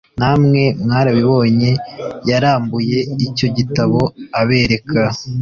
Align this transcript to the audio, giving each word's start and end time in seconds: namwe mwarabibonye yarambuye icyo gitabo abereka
namwe 0.19 0.61
mwarabibonye 0.83 1.71
yarambuye 2.29 2.97
icyo 3.27 3.47
gitabo 3.57 3.99
abereka 4.39 5.01